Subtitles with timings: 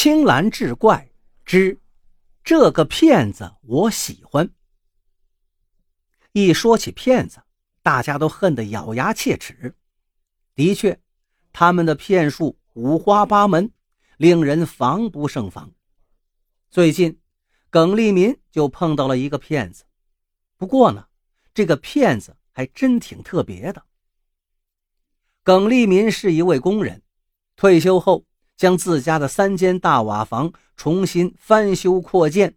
[0.00, 1.10] 青蓝志怪
[1.44, 1.76] 之
[2.44, 4.48] 这个骗子我喜欢。
[6.30, 7.42] 一说起骗子，
[7.82, 9.74] 大家都恨得咬牙切齿。
[10.54, 11.00] 的确，
[11.52, 13.72] 他们的骗术五花八门，
[14.18, 15.72] 令人防不胜防。
[16.70, 17.18] 最近，
[17.68, 19.82] 耿立民就碰到了一个骗子。
[20.56, 21.08] 不过呢，
[21.52, 23.82] 这个骗子还真挺特别的。
[25.42, 27.02] 耿立民是一位工人，
[27.56, 28.24] 退休后
[28.58, 32.56] 将自家的三间大瓦房重新翻修扩建，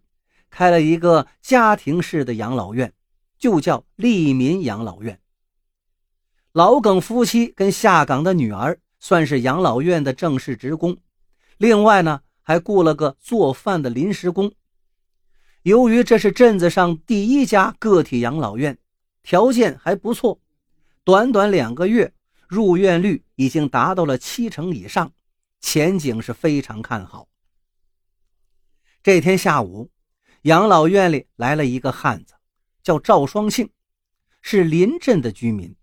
[0.50, 2.92] 开了一个家庭式的养老院，
[3.38, 5.20] 就叫利民养老院。
[6.52, 10.98] 老耿夫妻跟下岗的女儿算是养老院的正式职工，
[11.56, 14.52] 另外呢还雇了个做饭的临时工。
[15.62, 18.76] 由于这是镇子上第一家个体养老院，
[19.22, 20.40] 条件还不错，
[21.04, 22.12] 短短两个月。
[22.48, 25.10] 入院率已经达到了七成以上，
[25.62, 27.28] 前景是非常看好。
[29.02, 29.90] 这天下午，
[30.42, 32.34] 养老院里来了一个汉子，
[32.82, 33.70] 叫赵双庆，
[34.42, 35.74] 是临镇的居民。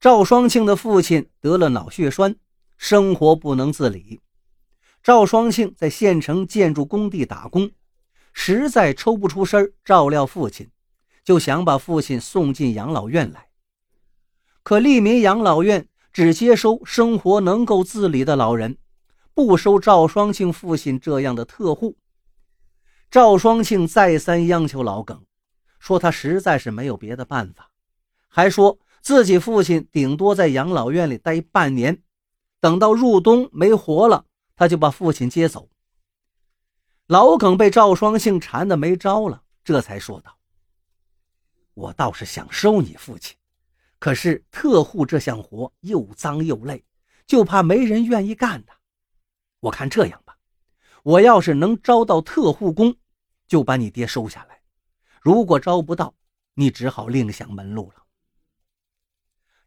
[0.00, 2.36] 赵双庆的父亲得了脑血栓，
[2.78, 4.20] 生活不能自理。
[5.02, 7.70] 赵双庆在县城建筑工地打工，
[8.32, 10.70] 实在抽不出身照料父亲，
[11.24, 13.48] 就想把父亲送进养老院来。
[14.62, 18.78] 可利民养老院只接收生活能够自理的老人，
[19.34, 21.98] 不收赵双庆父亲这样的特户。
[23.10, 25.26] 赵双庆再三央求老耿，
[25.78, 27.70] 说他实在是没有别的办法，
[28.28, 32.02] 还说自己父亲顶多在养老院里待半年，
[32.60, 34.24] 等到入冬没活了，
[34.56, 35.68] 他就把父亲接走。
[37.08, 40.38] 老耿被赵双庆缠得没招了，这才说道
[41.76, 43.36] ：“我倒是想收你父亲。”
[43.98, 46.84] 可是特护这项活又脏又累，
[47.26, 48.72] 就怕没人愿意干的。
[49.60, 50.36] 我看这样吧，
[51.02, 52.94] 我要是能招到特护工，
[53.48, 54.56] 就把你爹收下来；
[55.20, 56.14] 如果招不到，
[56.54, 58.02] 你只好另想门路了。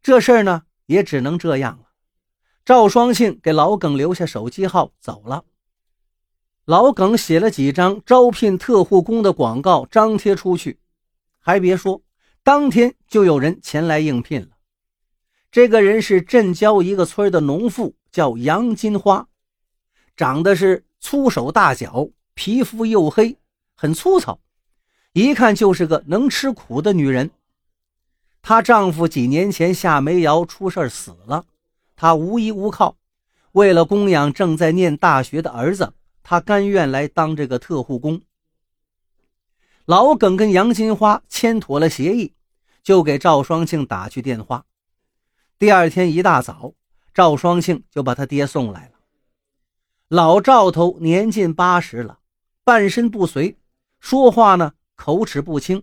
[0.02, 1.90] 这事儿呢，也只能这样了。
[2.64, 5.44] 赵双庆给老耿留下手机号，走了。
[6.66, 10.80] 老耿写了几张招聘特护工的广告，张贴出去。
[11.40, 12.04] 还别说。
[12.44, 14.50] 当天就有人前来应聘了。
[15.52, 19.28] 这个人是镇郊一个村的农妇，叫杨金花，
[20.16, 23.38] 长得是粗手大脚，皮肤黝黑，
[23.76, 24.40] 很粗糙，
[25.14, 27.32] 一看就是个能吃苦的女人。
[28.42, 31.46] 她丈夫几年前下煤窑出事死了，
[31.96, 32.96] 她无依无靠，
[33.52, 38.22] 为了供养正在念大学的儿子，她甘愿来当这个特护工。
[39.90, 42.36] 老耿跟杨金花签妥了协议，
[42.84, 44.68] 就给赵双庆打去电话。
[45.58, 46.74] 第二天一大早，
[47.12, 49.00] 赵双庆就把他爹送来了。
[50.08, 52.20] 老赵头年近八十了，
[52.64, 53.56] 半身不遂，
[54.00, 55.82] 说话呢口齿不清，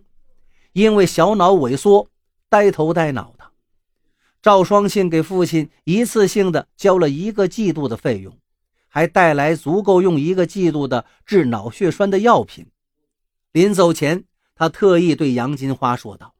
[0.71, 2.07] 因为小脑萎缩，
[2.47, 3.43] 呆头呆脑的。
[4.41, 8.33] 赵双庆给父亲一次性的交了一个季度的费用，
[8.87, 12.65] 还带来足够用一个季度的治脑血栓的药品。
[13.57, 14.23] 临走前，
[14.53, 16.35] 他特意对杨金花说道：“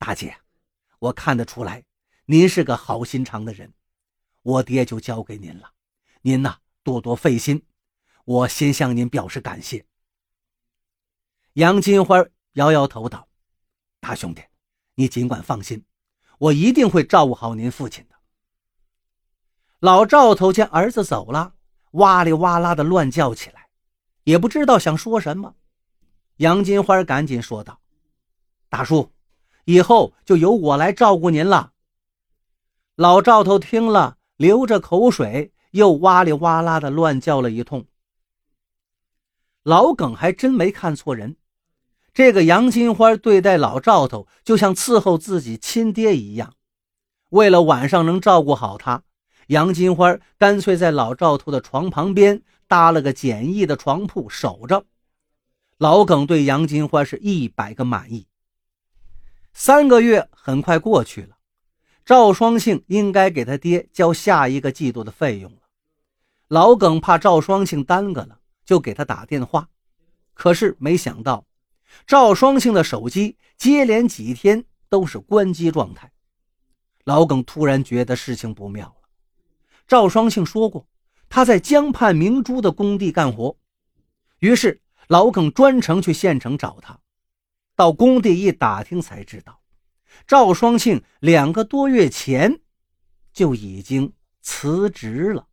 [0.00, 0.34] 大姐，
[0.98, 1.84] 我看得出来，
[2.24, 3.74] 您是个好心肠的人，
[4.40, 5.72] 我爹就交给您了。
[6.22, 7.66] 您呐，多多费心，
[8.24, 9.84] 我先向您表示感谢。”
[11.52, 13.28] 杨金花摇摇头道
[14.00, 14.40] ：“大兄弟，
[14.94, 15.84] 你尽管放心，
[16.38, 18.14] 我一定会照顾好您父亲的。”
[19.80, 21.56] 老赵头见儿子走了，
[21.90, 23.68] 哇里哇啦的乱叫起来，
[24.24, 25.56] 也不知道想说什么。
[26.38, 27.80] 杨金花赶紧说道
[28.70, 29.10] ：“大叔，
[29.64, 31.72] 以后就由我来照顾您了。”
[32.94, 37.86] 老赵头听了，流着口水，又哇里哇啦的乱叫了一通。
[39.64, 41.36] 老耿还真没看错人，
[42.14, 46.54] 这个杨金花对待老赵头就像伺候自己亲爹一样。
[47.30, 49.02] 为了晚上能照顾好他，
[49.48, 54.86] 杨金花干脆在老赵头的床旁边搭了个简易的床铺守着。
[55.78, 58.26] 老耿对杨金花是一百个满意。
[59.52, 61.38] 三个月很快过去了，
[62.04, 65.60] 赵双庆应该给他爹交下一个季度的费用了。
[66.48, 69.68] 老耿怕赵双庆耽搁了，就给他打电话。
[70.34, 71.46] 可是没想到，
[72.08, 76.10] 赵双庆的手机接连几天都是关机状态。
[77.04, 79.08] 老耿突然觉得事情不妙了。
[79.86, 80.88] 赵双庆说过，
[81.28, 83.56] 他在江畔明珠的工地干活，
[84.40, 84.82] 于是。
[85.08, 87.00] 老耿专程去县城找他，
[87.74, 89.60] 到工地一打听才知道，
[90.26, 92.60] 赵双庆两个多月前
[93.32, 95.47] 就已经辞职了。